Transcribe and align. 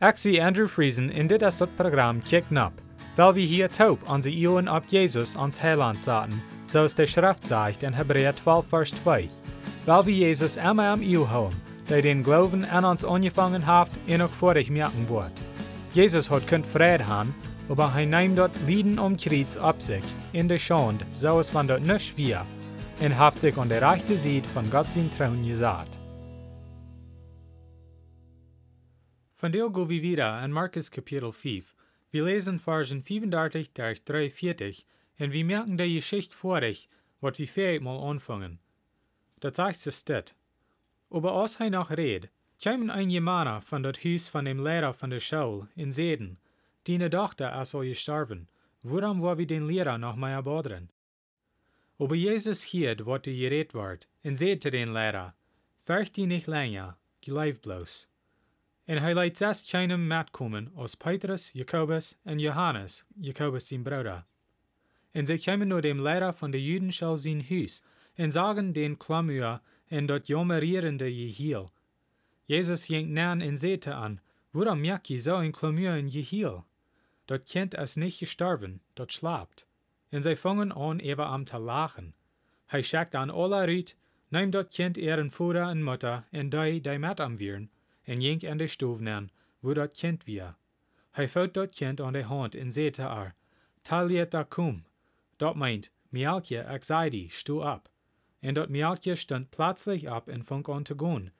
Zie 0.00 0.40
Andrew 0.40 0.66
Friesen 0.66 1.10
in 1.10 1.26
dit 1.26 1.42
is 1.42 1.56
dat 1.56 1.76
programma 1.76 2.20
Kick 2.24 2.50
Nap, 2.50 2.72
weil 3.16 3.34
wir 3.34 3.46
hier 3.46 3.68
taub 3.68 4.08
onze 4.08 4.30
Ioen 4.30 4.68
op 4.68 4.84
Jesus 4.86 5.36
ons 5.36 5.60
Heiland 5.60 5.96
zaten, 6.02 6.42
zoals 6.64 6.94
de 6.94 7.06
Schrift 7.06 7.46
zegt 7.46 7.82
in 7.82 7.92
Hebräer 7.92 8.34
12 8.34 8.66
vers 8.68 8.90
2. 8.90 9.28
Weil 9.84 10.04
wir 10.04 10.14
Jesus 10.14 10.56
immer 10.56 10.90
am 10.92 11.02
Io 11.02 11.28
houden, 11.28 11.60
der 11.88 12.02
den 12.02 12.22
Glauben 12.22 12.64
an 12.64 12.84
uns 12.84 13.04
angefangen 13.04 13.66
hat 13.66 13.90
en 14.06 14.22
ook 14.22 14.32
vorig 14.32 14.70
merken 14.70 15.06
wordt. 15.06 15.42
Jesus 15.92 16.30
hat 16.30 16.46
kunt 16.46 16.66
vrede 16.66 17.04
haben, 17.04 17.34
aber 17.68 17.92
hij 17.92 18.06
neemt 18.06 18.36
dort 18.36 18.56
Lieden 18.66 18.98
um 18.98 19.16
Kreuz 19.16 19.56
ab 19.56 19.82
sich, 19.82 20.04
in 20.32 20.48
der 20.48 20.58
Schande, 20.58 21.04
so 21.12 21.38
es 21.38 21.52
van 21.52 21.66
dort 21.66 21.84
nicht 21.84 22.16
wir, 22.16 22.46
und 23.00 23.18
haft 23.18 23.40
sich 23.40 23.58
an 23.58 23.68
der 23.68 23.82
rechte 23.82 24.16
Seite 24.16 24.48
von 24.48 24.70
Gott 24.70 24.92
sein 24.92 25.10
Trauen 25.18 25.46
gesagt. 25.46 25.99
Von 29.40 29.52
der 29.52 29.70
go 29.70 29.88
wir 29.88 30.02
wieder 30.02 30.34
an 30.34 30.52
Markus 30.52 30.90
Kapitel 30.90 31.32
5. 31.32 31.74
Wir 32.10 32.24
lesen 32.24 32.58
Versen 32.58 33.00
35 33.00 33.72
durch 33.72 34.04
43 34.04 34.84
und 35.18 35.32
wir 35.32 35.44
merken 35.46 35.78
der 35.78 35.88
Geschichte 35.88 36.36
vorig, 36.36 36.90
wat 37.22 37.38
wir 37.38 37.48
fähig 37.48 37.80
mal 37.80 37.98
anfangen. 38.10 38.58
Da 39.40 39.50
zeigt 39.50 39.86
es 39.86 39.98
steht. 39.98 40.34
Aber 41.08 41.32
als 41.32 41.58
hij 41.58 41.70
noch 41.70 41.90
red, 41.90 42.28
kwamen 42.58 42.90
ein 42.90 43.08
Jemana 43.08 43.60
von 43.60 43.82
dat 43.82 44.04
Haus 44.04 44.28
von 44.28 44.44
dem 44.44 44.62
Lehrer 44.62 44.92
von 44.92 45.08
der 45.08 45.20
Schule 45.20 45.68
in 45.74 45.90
Seden, 45.90 46.36
die 46.86 46.98
ne 46.98 47.08
dachte, 47.08 47.44
er 47.44 47.64
soll 47.64 47.88
gestorben. 47.88 48.46
Warum 48.82 49.22
war 49.22 49.38
wir 49.38 49.46
den 49.46 49.66
Lehrer 49.66 49.96
noch 49.96 50.16
mehr 50.16 50.42
bodren? 50.42 50.90
Aber 51.98 52.14
Jesus 52.14 52.62
hielt, 52.62 53.06
wat 53.06 53.26
er 53.26 53.32
geredet 53.32 53.72
ward, 53.72 54.06
und 54.22 54.36
sagte 54.36 54.70
den 54.70 54.92
Lehrer, 54.92 55.32
Fürcht 55.80 56.18
die 56.18 56.26
nicht 56.26 56.46
länger, 56.46 56.98
gleib 57.22 57.62
bloß. 57.62 58.10
En 58.84 58.98
hij 58.98 59.14
leidt 59.14 59.36
zes 59.36 59.62
kleinen 59.62 60.06
metkomen 60.06 60.70
als 60.74 60.94
Petrus, 60.94 61.50
Jakobus 61.52 62.18
en 62.22 62.38
Johannes, 62.38 63.04
Jakobus 63.20 63.66
zijn 63.66 63.82
Bruder. 63.82 64.24
En 65.10 65.26
zij 65.26 65.38
kwamen 65.38 65.68
naar 65.68 65.80
dem 65.80 66.02
Lehrer 66.02 66.34
von 66.34 66.50
der 66.50 66.60
Judenschau 66.60 67.16
zijn 67.16 67.44
huis, 67.48 67.82
en 68.14 68.30
zagen 68.30 68.72
den 68.72 68.96
Klammer 68.96 69.60
en 69.86 70.06
dat 70.06 70.26
jammerierende 70.26 71.04
Gehiel. 71.04 71.70
Jesus 72.44 72.86
ging 72.86 73.08
nan 73.08 73.40
en 73.40 73.56
zette 73.56 73.94
an, 73.94 74.20
Warum 74.50 74.80
merk 74.80 75.06
je 75.06 75.20
so 75.20 75.36
ein 75.36 75.52
Klammer 75.52 75.96
in 75.96 76.10
Gehiel? 76.10 76.64
Dat 77.26 77.46
Kind 77.46 77.74
ist 77.74 77.96
nicht 77.96 78.18
gestorben, 78.18 78.80
dat 78.94 79.12
schlapt. 79.12 79.66
En 80.08 80.22
zij 80.22 80.36
fangen 80.36 80.72
an 80.72 80.98
even 80.98 81.26
am 81.26 81.44
te 81.44 81.58
lachen. 81.58 82.14
Hij 82.66 82.82
schickt 82.82 83.14
an 83.14 83.30
alle 83.30 83.56
uit, 83.56 83.96
neemt 84.28 84.52
dat 84.52 84.72
Kind 84.72 84.96
ihren 84.96 85.30
Vater 85.30 85.68
en 85.68 85.84
Mutter 85.84 86.24
en 86.30 86.48
die 86.48 86.80
die 86.80 86.98
met 86.98 87.20
am 87.20 87.36
wieren, 87.36 87.70
en 88.10 88.20
jink 88.20 88.44
an 88.44 88.56
de 88.56 88.66
stoof 88.66 89.00
nan, 89.00 89.30
wo 89.60 89.74
dat 89.74 89.94
kind 89.94 90.24
wie. 90.24 90.42
Hij 91.10 91.28
vouwt 91.28 91.54
dat 91.54 91.74
kind 91.74 92.00
aan 92.00 92.12
de 92.12 92.22
hand 92.22 92.54
en 92.54 92.72
zei 92.72 92.90
te 92.90 93.02
haar, 93.02 93.34
Talieta 93.82 94.44
cum. 94.48 94.84
Dat 95.36 95.56
meint, 95.56 95.90
Mialtje, 96.08 96.58
ik 96.58 96.84
zei 96.84 97.28
stu 97.28 97.52
op. 97.52 97.90
En 98.38 98.54
dat 98.54 98.68
Mialtje 98.68 99.14
stond 99.14 99.50
plötzlich 99.50 100.10
op 100.10 100.28
en 100.28 100.44
fang 100.44 100.68
aan 100.68 100.82
te 100.82 100.94
gaan, 100.96 101.32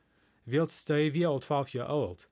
wilst 0.42 0.88
hij 0.88 1.12
wie 1.12 1.26
al 1.26 1.38
twaalf 1.38 1.68
jaar 1.68 1.86
oud. 1.86 2.28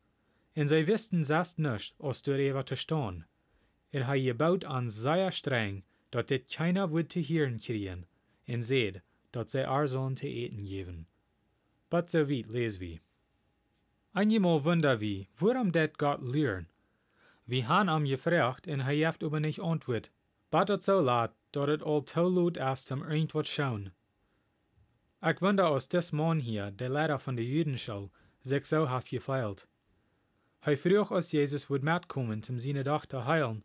En 0.53 0.69
zij 0.69 0.85
wisten 0.85 1.25
zest 1.25 1.59
nicht, 1.59 1.95
als 1.99 2.23
door 2.23 2.35
even 2.35 2.65
te 2.65 2.75
staan. 2.75 3.27
En 3.91 4.07
hij 4.07 4.21
gebouwd 4.21 4.65
aan 4.65 4.89
zeer 4.89 5.33
streng, 5.33 5.85
dat 6.09 6.29
dit 6.29 6.55
keiner 6.57 6.89
would 6.89 7.09
te 7.09 7.19
hieren 7.19 7.61
kriegen, 7.61 8.07
en 8.45 8.63
zeid, 8.63 9.03
dat 9.31 9.51
zij 9.51 9.65
haar 9.65 9.87
te 10.15 10.29
eten 10.29 10.67
geven. 10.67 11.07
But 11.89 12.11
so 12.11 12.27
weit 12.27 12.49
lees 12.49 12.77
wie. 12.77 13.01
Einmal 14.19 14.65
wunder 14.65 14.99
wie, 14.99 15.29
worum 15.33 15.71
det 15.71 15.97
Gott 15.97 16.21
lehren. 16.21 16.67
Wie 17.47 17.63
han 17.63 17.89
am 17.89 18.05
gefragt 18.05 18.67
en 18.67 18.81
hij 18.81 18.97
heeft 18.97 19.23
aber 19.23 19.39
nicht 19.39 19.61
antwoord. 19.61 20.11
Bat 20.51 20.83
so 20.83 21.01
laat, 21.01 21.31
dat 21.51 21.69
het 21.69 21.83
al 21.83 22.03
laat 22.15 22.57
is 22.57 22.91
om 22.91 23.03
irgendwat 23.03 23.47
schauen. 23.47 23.93
Ik 25.21 25.39
wonder 25.39 25.65
als 25.65 25.89
des 25.89 26.11
Mann 26.11 26.41
hier, 26.41 26.73
der 26.73 26.91
Lehrer 26.91 27.21
von 27.21 27.37
der 27.37 27.45
Judenschau, 27.45 28.11
sich 28.43 28.67
so 28.67 28.89
hat 28.89 29.09
gefeilt. 29.09 29.69
Hij 30.61 30.77
als 31.11 31.31
Jesus 31.31 31.69
would 31.69 31.83
metkommen, 31.83 32.43
zum 32.43 32.59
seine 32.59 32.83
Tochter 32.83 33.25
heilen. 33.25 33.63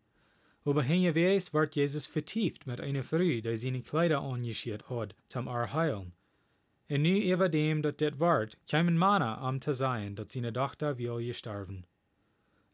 Aber 0.66 0.84
hingeweis 0.84 1.52
wird 1.52 1.76
Jesus 1.76 2.06
vertieft 2.06 2.68
mit 2.68 2.80
einer 2.80 3.04
Frau, 3.04 3.42
die 3.42 3.58
seine 3.58 3.82
Kleider 3.82 4.22
angeschiert 4.22 4.88
hat, 4.88 5.16
zum 5.30 5.48
er 5.48 5.74
heilen. 5.74 6.14
En 6.94 7.02
nu 7.02 7.22
even 7.22 7.52
dem 7.52 7.82
dat 7.82 7.98
dit 7.98 8.18
wordt, 8.18 8.58
kwamen 8.66 8.98
Männer 8.98 9.36
am 9.36 9.60
te 9.60 9.74
sein, 9.74 10.16
dat 10.16 10.32
seine 10.32 10.52
Tochter 10.52 10.96
will 10.98 11.26
gestorben. 11.26 11.86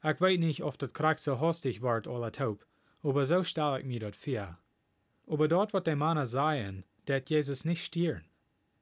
Ich 0.04 0.20
weet 0.20 0.40
nicht, 0.40 0.62
of 0.62 0.78
dat 0.78 0.92
krak 0.92 1.20
so 1.20 1.40
hostig 1.40 1.80
wordt 1.82 2.08
alle 2.08 2.30
taub, 2.32 2.66
aber 3.02 3.26
so 3.26 3.44
stell 3.44 3.78
ich 3.78 3.86
mir 3.86 4.00
dat 4.00 4.16
vor. 4.16 4.58
Aber 5.26 5.48
dort 5.48 5.72
wird 5.72 5.88
der 5.88 5.96
Männer 5.96 6.26
sagen, 6.26 6.84
dat 7.06 7.30
Jesus 7.30 7.64
nicht 7.64 7.82
stieren. 7.82 8.26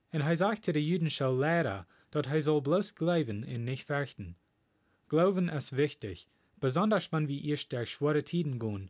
En 0.09 0.21
hij 0.21 0.35
sagte 0.35 0.73
der 0.73 0.81
jüdische 0.81 1.29
Lehrer, 1.29 1.85
dat 2.09 2.25
hij 2.25 2.41
soll 2.41 2.61
bloß 2.61 2.95
glauben 2.95 3.43
und 3.43 3.63
nicht 3.63 3.85
fürchten. 3.85 4.35
Glauben 5.07 5.49
ist 5.49 5.77
wichtig, 5.77 6.27
besonders 6.59 7.11
wenn 7.11 7.27
wir 7.27 7.43
erst 7.43 7.71
durch 7.71 7.91
schwere 7.91 8.23
Tiden 8.23 8.57
gehen. 8.57 8.89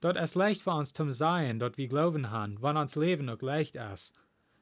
Dort 0.00 0.16
ist 0.16 0.36
leicht 0.36 0.62
für 0.62 0.70
uns 0.70 0.92
zum 0.92 1.10
Sein, 1.10 1.58
dort 1.58 1.78
wir 1.78 1.88
glauben 1.88 2.30
haben, 2.30 2.58
wann 2.60 2.76
uns 2.76 2.94
Leben 2.94 3.28
auch 3.28 3.42
leicht 3.42 3.74
ist, 3.74 4.14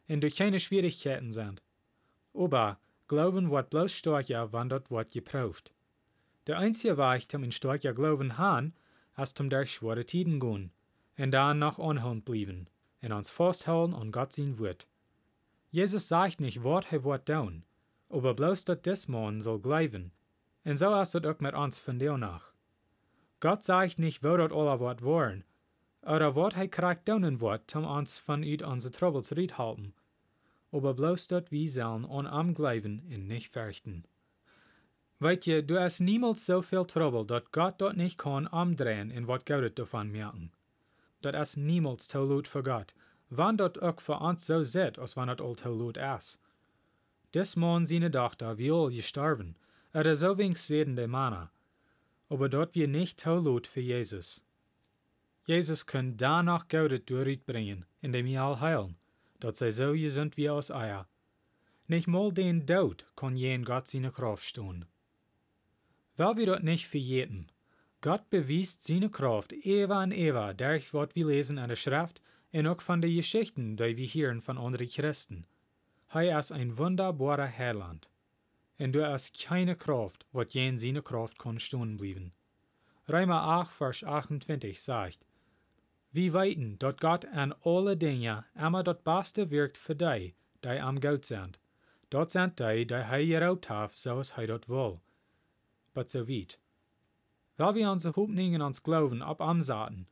und 0.09 0.23
durch 0.23 0.37
keine 0.37 0.61
Schwierigkeiten 0.61 1.31
sind. 1.31 1.63
Aber 2.35 2.79
Glauben 3.09 3.51
wird 3.51 3.71
bloß 3.71 3.91
stärker, 3.91 4.53
wenn 4.53 4.69
dort 4.69 4.91
wird 4.91 5.13
geprüft. 5.13 5.73
Der 6.47 6.59
einzige 6.59 6.99
Weg, 6.99 7.27
um 7.35 7.43
in 7.43 7.53
stärker 7.53 7.95
Glauben 7.95 8.37
haben, 8.37 8.75
ist 9.17 9.41
um 9.41 9.49
durch 9.49 9.73
schwere 9.73 10.05
Tiden 10.05 10.39
gehen, 10.39 10.73
und 11.17 11.31
dann 11.31 11.59
noch 11.59 11.79
anhalten 11.79 12.21
bleiben, 12.21 12.69
und 13.01 13.13
uns 13.13 13.31
festhalten 13.31 13.95
an 13.95 14.13
Gott 14.13 14.35
sein 14.35 14.59
Wort. 14.59 14.87
Jesus 15.71 16.07
sagt 16.09 16.39
nicht, 16.41 16.63
was 16.65 16.85
er 16.91 17.03
wird 17.03 17.27
tun, 17.27 17.65
aber 18.11 18.35
bloß, 18.35 18.67
dass 18.67 18.83
des 18.83 19.09
Mann 19.09 19.41
soll 19.41 19.59
glauben, 19.59 20.13
und 20.65 20.77
so 20.77 20.95
ist 21.01 21.15
es 21.15 21.25
auch 21.25 21.41
mit 21.41 21.55
uns 21.55 21.79
von 21.79 21.99
dir 21.99 22.19
nach. 22.19 22.53
Gott 23.41 23.65
sagt 23.65 23.99
nicht, 23.99 24.23
wo 24.23 24.37
dort 24.37 24.53
alle 24.53 24.81
wird 24.81 25.03
wollen, 25.03 25.45
oder 26.03 26.33
wat 26.35 26.55
hij 26.55 26.69
krijgt 26.69 27.07
doen 27.07 27.39
wordt 27.39 27.75
om 27.75 27.85
ons 27.85 28.21
vanuit 28.21 28.63
onze 28.63 28.91
troubles 28.91 29.33
halten. 29.51 29.95
Aber 30.71 30.95
bloß 30.95 31.29
dat 31.29 31.51
wie 31.51 31.69
sollen 31.69 32.05
an 32.05 32.27
am 32.27 32.55
gleiben 32.55 33.03
in 33.09 33.27
nicht 33.27 33.53
fürchten. 33.53 34.05
Weet 35.21 35.47
je, 35.47 35.63
du 35.63 35.79
hast 35.81 36.01
niemals 36.01 36.47
so 36.47 36.63
viel 36.63 36.85
Trouble, 36.85 37.27
dat 37.27 37.51
Gott 37.51 37.81
dort 37.81 37.97
nicht 37.97 38.19
kann 38.19 38.47
amdrehen 38.47 39.11
in 39.11 39.27
wat 39.27 39.47
Gott 39.47 39.77
davon 39.77 40.13
merken. 40.13 40.53
Dat 41.23 41.35
ist 41.35 41.57
niemals 41.57 42.13
laut 42.15 42.47
für 42.47 42.63
Gott, 42.63 42.95
wann 43.29 43.57
dort 43.57 43.83
auch 43.83 44.01
für 44.01 44.21
uns 44.21 44.47
so 44.47 44.63
sieht, 44.63 44.99
als 44.99 45.17
wann 45.17 45.27
dat 45.27 45.41
all 45.41 45.57
laut 45.65 45.97
ist. 45.97 46.41
Des 47.35 47.57
Mann 47.57 47.85
seine 47.85 48.11
Tochter 48.11 48.59
will 48.59 48.91
gestorben, 48.91 49.57
er 49.93 50.15
so 50.15 50.39
wenig 50.39 50.59
sedende 50.59 51.09
Männer. 51.09 51.51
Aber 52.29 52.49
dort 52.49 52.75
wir 52.75 52.87
nicht 52.87 53.25
laut 53.25 53.67
für 53.67 53.81
Jesus. 53.81 54.45
Jesus 55.47 55.85
kann 55.85 56.17
danach 56.17 56.69
Gott 56.69 57.11
durchbringen, 57.11 57.87
indem 58.03 58.27
wir 58.27 58.43
all 58.43 58.61
heilen, 58.61 58.97
dat 59.39 59.57
zij 59.57 59.71
zo 59.71 59.93
gezond 59.93 60.35
wie 60.35 60.51
als 60.51 60.71
Eier. 60.71 61.07
Nicht 61.87 62.07
mal 62.07 62.33
den 62.33 62.67
Tod 62.67 63.07
kann 63.15 63.37
jen 63.37 63.65
Gott 63.65 63.89
seine 63.89 64.11
Kraft 64.11 64.45
stehen. 64.45 64.87
Weil 66.17 66.37
wir 66.37 66.47
dort 66.47 66.63
nicht 66.63 66.87
verjeten, 66.87 67.51
Gott 68.01 68.29
bewiest 68.31 68.85
seine 68.85 69.09
Kraft 69.09 69.53
ewa 69.53 70.03
und 70.03 70.13
ewa 70.13 70.53
durch 70.53 70.93
was 70.93 71.15
wir 71.15 71.27
lesen 71.27 71.59
an 71.59 71.69
der 71.69 71.77
Schrift 71.77 72.21
und 72.53 72.67
auch 72.67 72.81
von 72.81 73.01
den 73.01 73.17
Geschichten, 73.17 73.77
die 73.77 73.97
wir 73.97 74.07
hören 74.07 74.41
von 74.41 74.59
anderen 74.59 74.89
Christen. 74.89 75.47
Er 76.11 76.39
ist 76.39 76.53
ein 76.53 76.77
wunderbarer 76.79 77.51
Heiland. 77.51 78.09
Und 78.79 78.95
du 78.95 79.07
hast 79.07 79.39
keine 79.39 79.75
Kraft, 79.77 80.27
was 80.33 80.55
jen 80.55 80.79
seine 80.79 81.03
Kraft 81.03 81.39
kann 81.39 81.59
stehen 81.59 81.97
bleiben. 81.97 82.33
Römer 83.09 83.43
8, 83.43 83.71
Vers 83.71 84.05
28 84.05 84.81
sagt, 84.81 85.27
wie 86.11 86.33
weten 86.33 86.79
dat 86.79 87.01
Gott 87.01 87.27
an 87.27 87.55
alle 87.65 87.97
Dinge 87.97 88.45
immer 88.55 88.83
dat 88.83 89.05
Beste 89.05 89.51
wirkt 89.51 89.79
für 89.79 89.95
die, 89.95 90.35
die 90.65 90.81
am 90.81 91.01
Gott 91.01 91.25
sind. 91.25 91.59
Dort 92.11 92.31
sind 92.31 92.59
die, 92.59 92.87
die 92.87 92.95
hij 92.95 93.27
geraubt 93.27 93.69
hat, 93.69 93.95
zoals 93.95 94.35
hij 94.35 94.47
dat 94.47 94.67
wil. 94.67 95.01
But 95.93 96.11
so 96.11 96.27
weit. 96.27 96.59
Weil 97.57 97.75
wir 97.75 97.91
unsere 97.91 98.15
Hoffnung 98.15 98.55
in 98.55 98.63
uns 98.63 98.83
Glauben 98.83 99.23
ab 99.23 99.41
amsaten, 99.41 100.07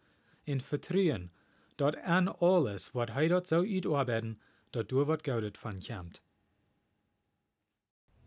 in 0.45 0.61
Vertrauen, 0.61 1.31
dort 1.77 1.97
an 2.05 2.29
alles, 2.29 2.93
wat 2.93 3.11
hij 3.11 3.29
dort 3.29 3.47
so 3.47 3.65
arbeiten, 3.95 4.41
dat 4.71 4.89
du 4.89 5.05
wat 5.07 5.25
Gott 5.25 5.57
von 5.57 5.79
kommt. 5.81 6.23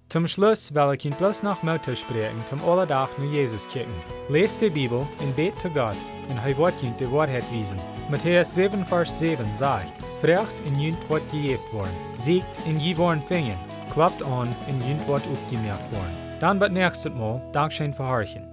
Zum 0.10 0.26
Schluss 0.26 0.74
will 0.74 0.96
ich 0.96 1.06
Ihnen 1.06 1.16
bloß 1.16 1.44
noch 1.44 1.62
Mutter 1.62 1.96
sprechen, 1.96 2.44
zum 2.48 2.64
Allerdach 2.68 3.10
nur 3.20 3.32
Jesus 3.32 3.68
kicken. 3.68 3.94
Lest 4.28 4.60
die 4.60 4.72
Bibel 4.72 5.08
und 5.20 5.36
bet 5.36 5.60
zu 5.60 5.70
Gott, 5.70 5.96
und 6.30 6.38
er 6.38 6.58
wird 6.58 6.82
Ihnen 6.82 6.98
die 6.98 7.12
Wahrheit 7.12 7.44
wiesen. 7.52 7.78
Matthäus 8.10 8.56
7, 8.56 8.84
Vers 8.84 9.20
7 9.20 9.46
sagt, 9.54 9.94
Frecht 10.20 10.66
in 10.66 10.80
Jünt 10.80 11.08
wird 11.12 11.32
gejeft 11.32 11.72
worden, 11.72 11.94
siegt 12.16 12.66
in 12.66 12.80
je 12.80 12.98
worden 12.98 13.22
fingen, 13.22 13.60
klappt 13.94 14.24
an 14.24 14.50
in 14.68 14.82
Jünt 14.90 15.08
wird 15.08 15.22
aufgemerkt 15.28 15.92
worden. 15.92 16.18
Dann 16.40 16.58
bis 16.58 16.72
nächstes 16.72 17.14
Mal. 17.14 17.40
Dankeschön 17.52 17.94
für 17.94 18.08
Horchen. 18.08 18.49